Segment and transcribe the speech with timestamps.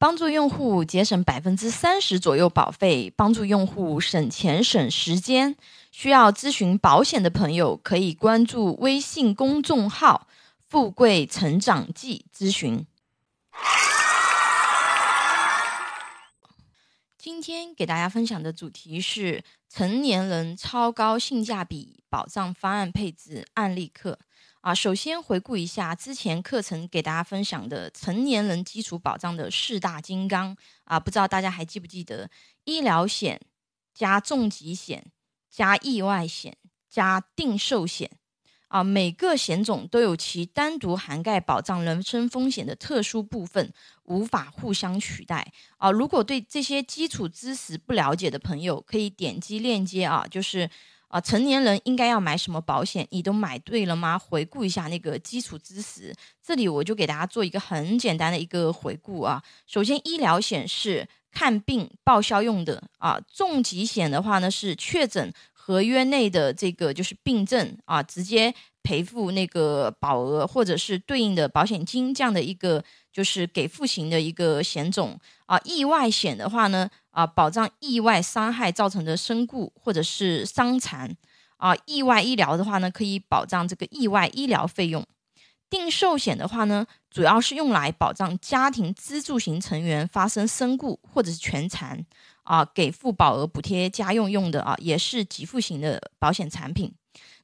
[0.00, 5.56] 帮助用户节省百分之三十左右保费，帮助用户省钱省时间。
[5.90, 10.28] 需要咨询保险的朋友，可以关注微信公众号
[10.68, 12.86] “富贵成长记”咨询。
[17.18, 24.20] 今天给大家分享的主题是成年人超高性价比保障方案配置案例课。
[24.68, 30.54] 啊，首先回顾一下之前课程给大家分享的成年人基础保障的四大金刚
[30.84, 32.28] 啊，不知道大家还记不记得？
[32.64, 33.40] 医疗险
[33.94, 35.06] 加重疾险
[35.48, 38.10] 加意外险加定寿险
[38.66, 43.72] 啊，每个险种都有其单独涵盖保障人身风险的特殊部分，
[44.04, 45.90] 无法互相取代啊。
[45.90, 50.68] 如果对这些基础知识不了解的朋友，可以点击链接啊，就是。
[51.08, 53.06] 啊，成年人应该要买什么保险？
[53.10, 54.18] 你都买对了吗？
[54.18, 59.42] 回顾一下那个基础知识，这里我就给大家做一个很简单的一个回顾啊。
[59.66, 75.60] 首先，医疗险是看病报销用的啊，重疾险的话呢是确诊合约内的这个就是病症啊，直接赔付那个保额或者是对应的保险金这样的一个就是给付型的一个险种啊。
[75.64, 76.88] 意外险的话呢。
[77.10, 81.16] 啊，保障意外伤害造成的身故或者是伤残
[81.56, 85.04] 啊，意外医疗的话呢，可以保障这个意外医疗费用。
[85.68, 92.06] 定寿险的话呢，主要是用来保障家庭支柱型成员发生身故或者是全残
[92.44, 96.94] 啊，给付保额补贴家用用的啊，也是给付型的保险产品。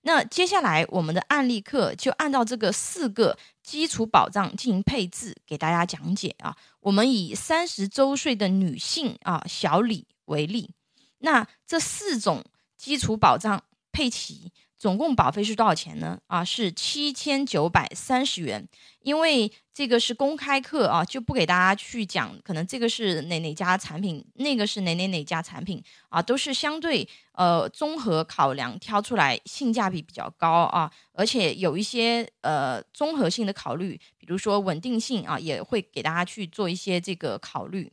[0.07, 6.57] 那接下来我们的案例课就按照这个四个基础保障进行配置，给大家讲解啊。
[6.81, 10.71] 我们以三十周岁的女性啊小李为例，
[11.19, 12.45] 那这四种
[12.77, 14.53] 基础保障配齐。
[14.85, 16.19] 总共保费是多少钱呢？
[16.27, 18.69] 啊，是七千九百三十元。
[19.01, 37.91] 因为这个是公开课啊，就不给大家去讲，可能这个是哪哪家产品，那个是哪哪哪家产品啊，都是相对呃综合考量挑出来性价比比较高啊，而且有一些呃综合性的考虑，比如说稳定性啊，也会给大家去做一些这个考虑。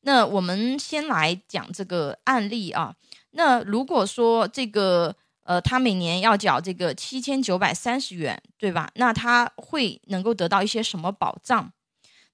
[0.00, 2.96] 那我们先来讲这个案例啊，
[3.30, 5.14] 那如果说这个。
[5.44, 8.90] 呃，他每年要缴这个七千九百三十元，对吧？
[8.94, 11.72] 那他会能够得到一些什么保障？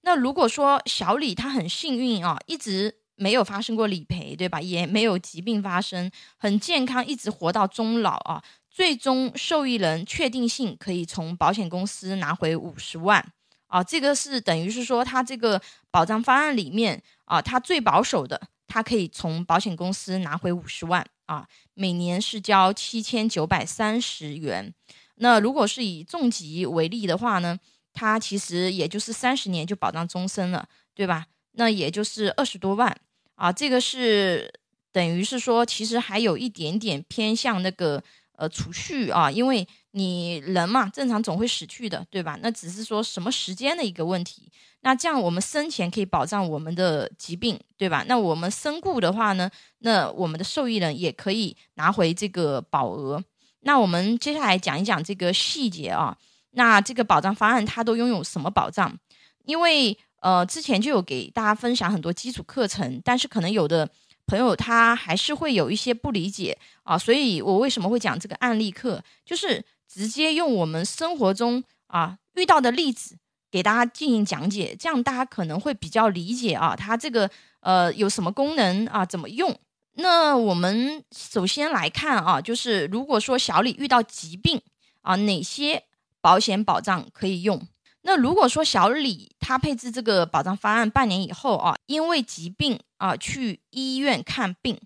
[0.02, 4.60] 那如果说小李他很幸运啊，一直没有发生过理赔，对吧？
[4.60, 13.32] 也没有疾病发生，很健康，一直活到终老啊，最终受益人确定性可以从保险公司拿回五十万
[13.66, 21.04] 啊，这个是等于是说他这个保障方案里面啊，他最保守的，他可以从保险公司拿回五十万。
[21.28, 24.74] 啊，每年是交七千九百三十元。
[25.16, 27.58] 那如果是以重疾为例的话呢，
[27.92, 31.26] 它其实也就是三十年就保障终身了，对吧？
[31.52, 32.96] 那也就是二十多万
[33.34, 33.52] 啊。
[33.52, 34.52] 这个是
[34.90, 38.02] 等于是说，其实还有一点点偏向那个
[38.36, 42.38] 呃储蓄啊，因为你人嘛，正常总会死去的，对吧？
[42.42, 44.50] 那只是说什么时间的一个问题。
[44.82, 48.04] 那这样我们生前可以保障我们的疾病，对吧？
[48.06, 49.50] 那我们身故的话呢？
[49.80, 53.22] 那我们的受益人也可以拿回这个保额。
[53.60, 56.16] 那我们接下来讲一讲这个细节啊。
[56.52, 58.96] 那这个保障方案它都拥有什么保障？
[59.44, 63.88] 因为呃之前就有给大家分享很多基础课程，但是可能有的
[64.26, 66.96] 朋友他还是会有一些不理解啊。
[66.96, 69.02] 所以我为什么会讲这个案例课？
[69.24, 73.16] 就是直接用我们生活中啊遇到的例子。
[73.50, 79.58] 给大家进行讲解，这样大家可能会比较理解啊，它这个呃有什么功能啊，怎么用？
[79.94, 84.60] 那我们首先来看啊，就是如果说小李遇到疾病
[85.00, 85.82] 啊，哪些
[86.20, 87.66] 保险保障可以用？
[88.02, 94.78] 那如果说小李他配置这个保障方案半年以后啊，因为疾病啊去医院看病，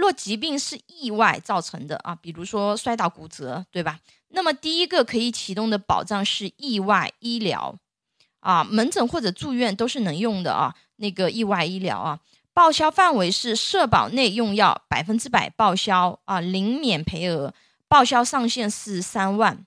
[0.00, 4.00] 若疾病是意外造成的啊，比如说摔倒骨折，对吧？
[4.30, 7.78] 那么第一个可以启动的保障是意外医疗。
[8.40, 10.74] 啊，门诊或者住院都是能用的啊。
[10.96, 12.18] 那个意外医疗啊，
[12.54, 17.52] 报销范围是社保内用药百分之百报销啊，零免赔额，
[17.86, 19.66] 报销上限是三万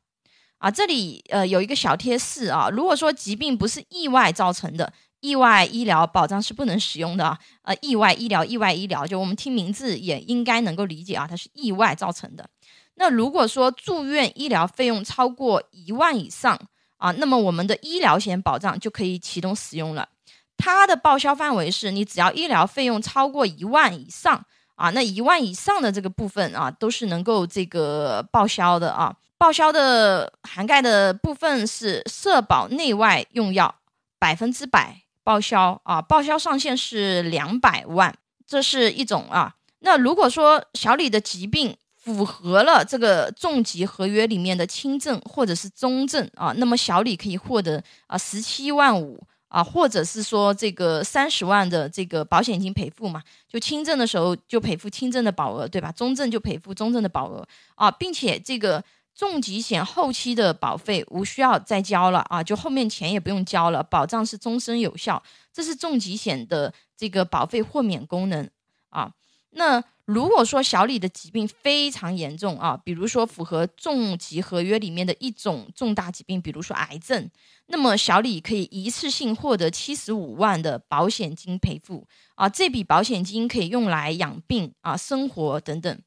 [0.58, 0.72] 啊。
[0.72, 4.92] 这里呃有一个小贴士啊，如果说疾病不是意外造成的，
[5.24, 7.40] 意外医疗保障是不能使用的啊。
[7.64, 12.48] 呃，意外医疗，意外医疗，就我们听名字也应该能够理解啊，它是意外造成的。
[12.96, 16.60] 那如果说住院医疗费用超过一万以上。
[16.98, 20.08] 啊，那么我们的医疗险保障就可以启动使用了。
[20.56, 24.42] 它的报销范围是你只要医疗费用超过一万以上
[24.76, 29.14] 啊，那一万以上的这个部分啊，都是能够这个报销的啊。
[29.38, 33.76] 报销的涵盖的部分是社保内外用药
[34.18, 38.14] 百分之百报销啊，报销上限是两百万，
[38.46, 39.56] 这是一种啊。
[39.80, 55.92] 那如果说小李的疾病符合了这个重疾合约里面的轻症或者是中症啊，那么小李可以获得啊十七万五啊，或者是说这个三十万的这个保险金赔付嘛，就轻症的时候就赔付轻症的保额，对吧？
[55.92, 58.84] 中症就赔付中症的保额啊，并且这个。
[59.16, 65.22] 重疾险后期的保费无需要再交了啊，就后面钱也不用交了，保障是终身有效。
[65.54, 68.50] 这是重疾险的这个保费豁免功能
[68.90, 69.14] 啊。
[69.52, 77.30] 那如果说小李的疾病非常严重啊，比如说符合重疾合约里面的一种重大疾病，比如说癌症，
[77.68, 82.50] 那么小李可以一次性获得七十五万的保险金赔付啊。
[82.50, 86.02] 这笔保险金可以用来养病啊、生活等等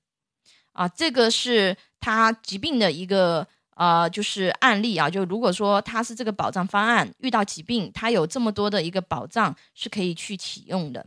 [0.72, 0.88] 啊。
[0.88, 1.76] 这个是。
[2.00, 3.46] 他疾病的一个
[3.76, 11.04] 呃，就是案例啊，就如果说他是这个保障方案遇到疾病，他有这么多的一个保障是可以去启用的。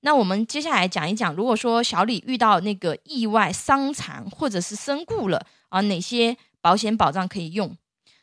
[0.00, 7.76] 那我们接下来讲一讲，如果说小李遇到那个意外伤残或者是身故了啊，哪些保险保障可以用？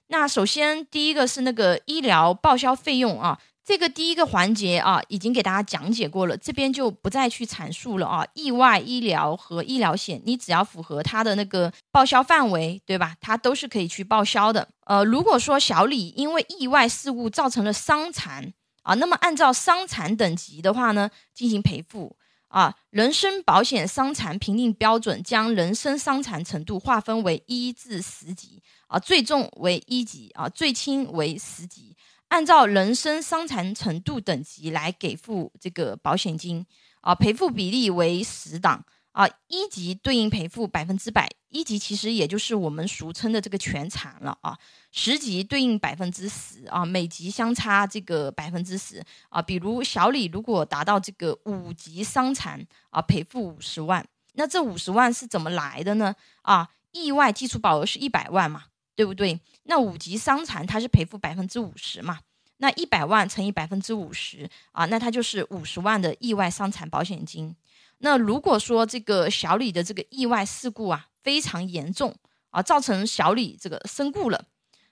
[0.08, 3.40] 那首先第一个是那个医疗报销费用啊。
[3.70, 8.26] 这个第一个环节啊，已经给大家讲解过了，这边就不再去阐述了啊。
[8.34, 13.16] 意外医疗和医疗险，你只要符合它的那个报销范围，对吧？
[13.22, 14.68] 它都是可以去报销的。
[14.86, 18.52] 呃，如果说小李因为意外事故造成了伤残
[18.82, 22.18] 啊，那么按照伤残等级的话呢，进行赔付
[22.48, 22.74] 啊。
[22.90, 31.96] 人身保险伤残评定标准将人身伤残程度划分为一至十级啊，最重为一级啊，最轻为十级。
[32.30, 36.66] 按照人身伤残程度等级来给付这个保险金
[37.02, 44.58] 啊，赔付比例为十档啊，一级对应赔付百分之百，一级其实也就是我们俗称的这个全残了啊，
[44.92, 56.16] 十级对应百分之十啊，每级相差这个百分之十啊，比如小李如果达到这个五级伤残啊，赔付五十万，那这五十万是怎么来的呢？
[56.44, 58.66] 啊，意外基础保额是一百万嘛。
[59.00, 59.40] 对不对？
[59.64, 62.20] 那五级伤残它是赔付百分之五十嘛？
[62.58, 67.56] 那一百万乘以百分之五十啊，那它就是五十万的意外伤残保险金。
[68.00, 72.14] 那如果说这个小李的这个意外事故啊非常严重
[72.50, 74.44] 啊，造成小李这个身故了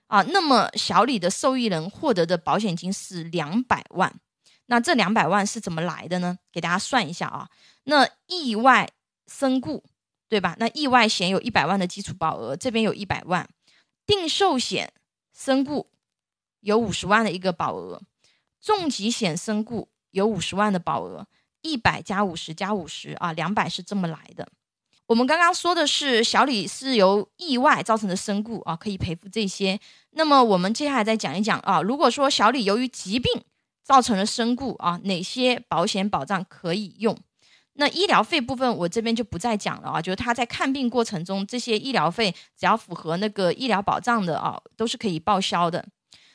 [0.08, 4.18] 啊，那么小李的受益人获得的保险金是两百万。
[4.68, 6.38] 那这两百万是怎么来的呢？
[6.54, 7.50] 给大家算一下啊。
[7.84, 8.90] 那意外
[9.28, 9.84] 身故
[10.30, 10.56] 对吧？
[10.60, 13.46] 那意外险有一百万的基础保额，这边有一百万。
[14.08, 14.94] 定寿险
[15.32, 15.92] 身故
[16.62, 18.02] 有五十万的一个保额，
[18.60, 21.28] 重疾险身故有五十万的保额，
[21.62, 24.48] 一百加五十加五十啊，两百是这么来的。
[25.08, 29.80] 我们刚刚说的是小李是由意外造成的身故啊，可以赔付这些。
[30.12, 33.44] 那么我们接下来再讲一讲啊，如果说小李由于疾病
[33.84, 37.18] 造成了身故啊，哪些保险保障可以用？
[37.80, 40.02] 那医疗费部分，我这边就不再讲了啊。
[40.02, 45.86] 就是他在看病过程中，这些医疗费只要符合那个医疗保障的啊，都是可以报销的。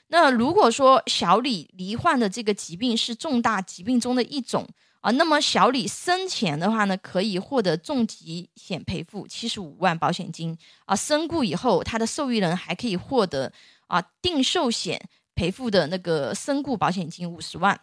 [0.08, 4.66] 那如果说小李罹患的这个疾病是重大疾病中的一种
[5.00, 10.94] 啊，那么小李生前的话呢，可以获得重疾险赔付七十五万保险金啊。
[10.94, 13.52] 身故以后，他的受益人还可以获得
[13.88, 15.00] 啊定寿险
[15.34, 17.80] 赔付的那个身故保险金五十万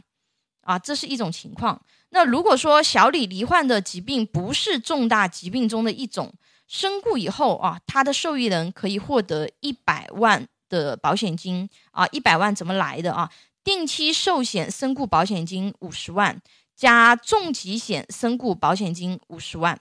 [0.62, 1.82] 啊，这是一种情况。
[2.10, 6.34] 那如果说小李罹患的疾病不是重大疾病中的一种，
[6.68, 13.30] 身故以后啊，他的受益人可以获得一百万的保险金啊，一百万怎么来的啊？
[13.64, 16.42] 定期寿险身故保险金五十万，
[16.76, 19.80] 加重疾险身故保险金五十万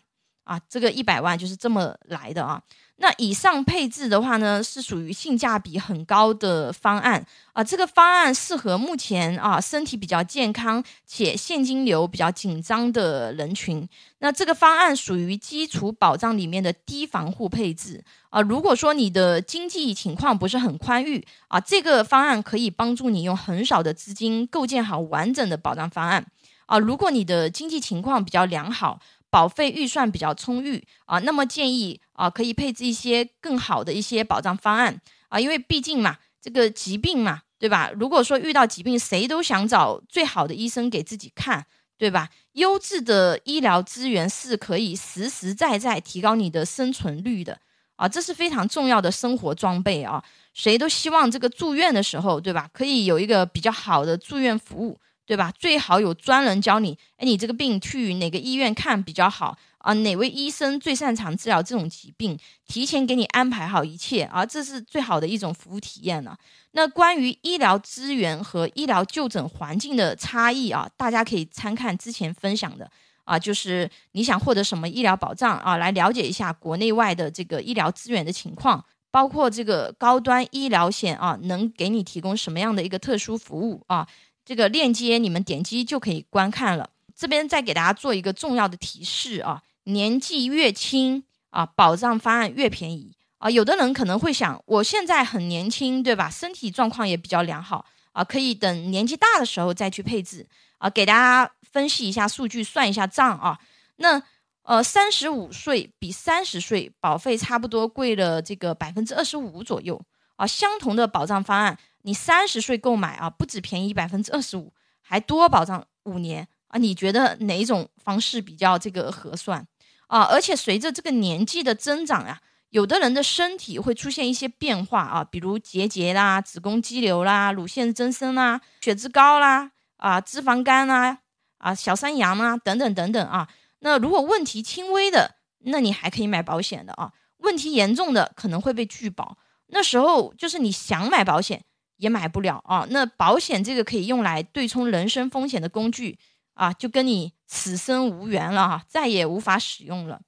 [0.48, 2.60] 啊，这个一百万就是这么来的啊。
[3.00, 7.62] 那以上配置的话呢，是属于性价比很高的方案啊。
[7.62, 13.86] 这个方案适合目前啊身体比较健康且现金流比较紧张的人群。
[14.20, 18.40] 那这个方案属于基础保障里面的低防护配置啊。
[18.40, 26.26] 如果说你的经济情况不是很宽裕啊，这个方案可以帮助你用很少的资金构建好完整的保障方案
[26.66, 26.78] 啊。
[26.80, 28.98] 如果你的经济情况比较良好。
[29.30, 37.90] 保费预算比较充裕啊，那么建议啊可以配置一些更好的一些保障方案啊，因为毕竟嘛，这个疾病嘛，对吧？
[37.94, 41.66] 如果说遇到疾病，谁都想找最好的医生给自己看，
[41.98, 42.30] 对吧？
[42.52, 47.60] 优质的医疗资源是可以实实在在提高你的生存率的
[47.96, 52.70] 啊，这是非常重要的生活装备啊，谁都希望这个住院的时候，对吧？
[52.72, 54.98] 可以有一个比较好的住院服务。
[55.28, 55.52] 对吧？
[55.58, 66.34] 最好有专人教你，哎，你这个病去哪个医院看比较好啊，哪位医生最擅长治疗这种疾病，提前给你安排好一切啊，这是最好的一种服务体验了。
[66.70, 72.90] 那关于医疗资源和医疗就诊环境的差异啊，大家可以参看之前分享的
[73.24, 84.08] 啊，就是你想获得什么医疗保障啊，来了解一下国内外的这个医疗资源的情况，包括这个高端医疗险啊，能给你提供什么样的一个特殊服务啊？
[84.48, 86.88] 这个链接你们点击就可以观看了。
[87.14, 89.62] 这边再给大家做一个重要的提示啊。
[89.84, 93.50] 年纪越轻啊，保障方案越便宜啊！
[93.50, 96.30] 有的人可能会想，我现在很年轻，对吧？
[96.30, 100.46] 身体状况也比较良好啊，可以等年纪大的时候再去配置
[100.78, 100.88] 啊。
[100.88, 103.58] 给大家分析一下数据，算一下账啊。
[103.96, 104.22] 那
[104.62, 110.00] 呃，三十五岁比三十岁保费差不多贵了这个百分之二十五左右
[110.36, 110.46] 啊。
[110.46, 111.78] 相同的保障方案，
[112.08, 114.72] 你三十岁购买啊，不止便宜百分之二十五，
[115.02, 116.78] 还多保障五年啊。
[116.78, 119.68] 你觉得哪种方式比较这个合算？
[120.06, 131.18] 啊，而且随着这个年纪的增长呀，有的人的身体会出现一些变化啊，比如结节啦、子宫肌瘤啦、乳腺增生啦、血脂高啦、啊脂肪肝啦、
[131.58, 133.46] 啊小三阳啦等等等等啊。
[133.80, 139.36] 那如果问题轻微的，那你还可以买保险的啊；问题严重的可能会被拒保。
[139.66, 141.62] 那时候就是你想买保险
[141.98, 142.84] 也买不了啊。
[142.90, 146.18] 那保险这个可以用来对冲人身风险的工具。
[146.58, 150.20] 啊，就跟你此生无缘了哈，再也无法使用了，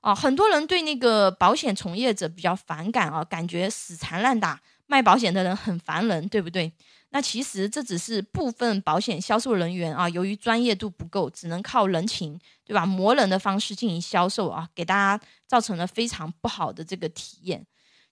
[0.00, 6.72] 啊，很多人对那个保险从业者比较反感啊，感觉死缠烂打，卖保险的人很烦人，对不对？
[7.10, 12.86] 那其实这只是部分保险销售人员啊，由于专业度不够，只能靠人情，对吧？
[12.86, 17.66] 磨人的方式进行销售啊，给大家造成了非常不好的这个体验。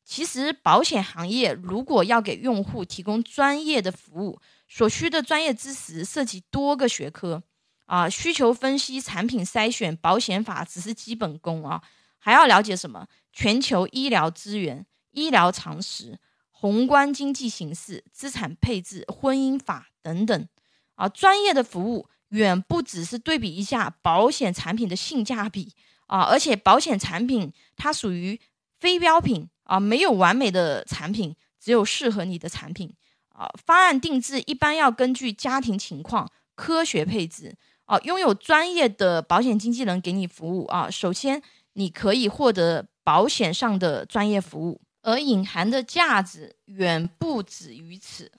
[0.05, 7.43] 其实保险行业如果要给用户提供专业的服务，所需的专业知识涉及多个学科。
[7.87, 11.83] 啊，需求分析、产品筛选、保险法只是基本功啊，
[12.19, 13.07] 还要了解什么？
[13.31, 16.19] 全球医疗资源、医疗常识、
[16.51, 20.49] 宏观经济形势、资产配置、婚姻法等等
[20.95, 21.07] 啊。
[21.11, 25.75] 专业的服务远不只是对比一下保险产品的性价比
[26.07, 28.41] 啊，而且保险产品它属于
[28.81, 32.95] 非标品啊，没有完美的产品，只有适合你的产品
[33.29, 33.49] 啊。
[33.67, 37.55] 方案定制一般要根据家庭情况科学配置。
[37.87, 40.91] 哦，拥有专业的保险经纪人给你服务啊。
[40.91, 41.43] 首先，
[41.75, 48.33] 你可以获得保险上的专业服务，而隐含的价值远不止于此。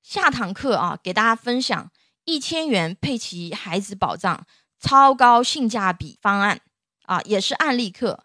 [0.00, 1.90] 下堂课啊，给大家分享
[2.24, 4.46] 一千元配齐孩子保障
[4.78, 6.60] 超高性价比方案
[7.06, 8.24] 啊，也是案例课，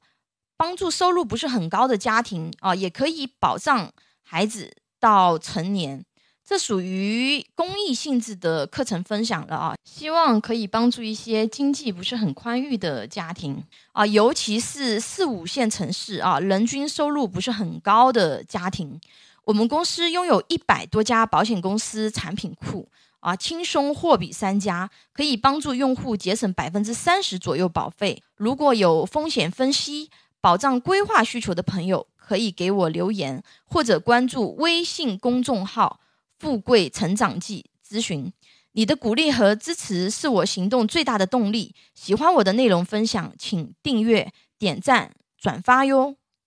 [0.59, 3.89] 帮助收入不是很高的家庭啊，也可以保障
[4.21, 6.03] 孩子到成年。
[6.45, 13.63] 这属于公益性质的课程分享了啊，希望可以帮助一些经济不是很宽裕的家庭
[13.93, 18.99] 啊，尤其是四五线城市啊，人均收入不是很高的家庭。
[19.45, 22.89] 我们公司拥有一百多家保险公司产品库
[23.21, 28.21] 啊，轻松货比三家，可以帮助用户节省百分之三十左右保费。
[28.35, 30.09] 如果有风险分析、
[30.41, 35.99] 保障规划需求的朋友，可以给我留言或者关注微信公众号。
[36.37, 38.31] 富贵成长记咨询，
[38.71, 41.75] 你的鼓励和支持是我行动最大的动力。
[41.93, 46.18] 喜欢我的内容分享，请订阅、点赞、转发哟。